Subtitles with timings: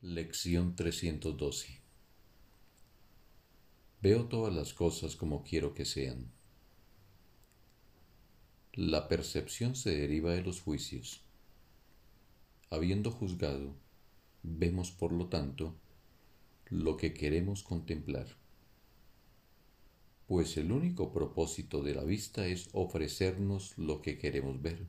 [0.00, 1.80] Lección 312
[4.00, 6.30] Veo todas las cosas como quiero que sean.
[8.74, 11.24] La percepción se deriva de los juicios.
[12.70, 13.74] Habiendo juzgado,
[14.44, 15.74] vemos por lo tanto
[16.68, 18.28] lo que queremos contemplar,
[20.28, 24.86] pues el único propósito de la vista es ofrecernos lo que queremos ver.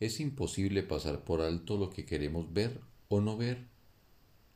[0.00, 3.66] Es imposible pasar por alto lo que queremos ver o no ver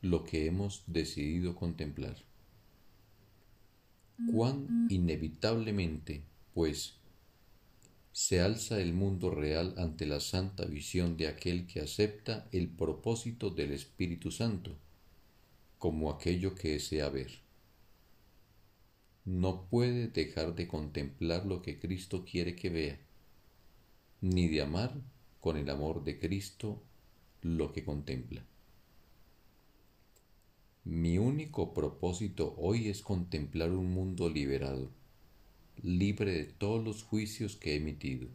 [0.01, 2.15] lo que hemos decidido contemplar.
[4.31, 6.93] Cuán inevitablemente, pues,
[8.13, 13.49] se alza el mundo real ante la santa visión de aquel que acepta el propósito
[13.49, 14.77] del Espíritu Santo
[15.83, 17.41] como aquello que desea ver.
[19.25, 22.99] No puede dejar de contemplar lo que Cristo quiere que vea,
[24.21, 24.93] ni de amar
[25.43, 26.81] con el amor de Cristo
[27.41, 28.45] lo que contempla.
[30.85, 34.89] Mi único propósito hoy es contemplar un mundo liberado,
[35.81, 38.29] libre de todos los juicios que he emitido.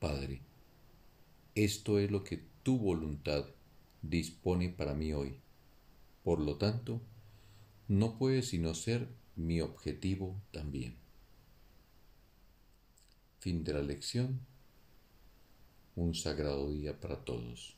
[0.00, 0.40] Padre,
[1.54, 3.44] esto es lo que tu voluntad
[4.00, 5.34] dispone para mí hoy.
[6.24, 7.02] Por lo tanto,
[7.86, 10.94] no puede sino ser mi objetivo también.
[13.40, 14.40] Fin de la lección
[15.96, 17.76] un sagrado día para todos.